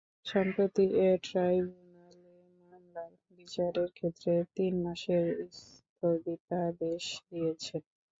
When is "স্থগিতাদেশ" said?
5.59-7.03